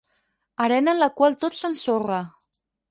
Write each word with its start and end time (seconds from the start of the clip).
Arena 0.65 0.95
en 0.97 1.03
la 1.03 1.11
qual 1.21 1.39
tot 1.47 1.59
s'ensorra. 1.61 2.23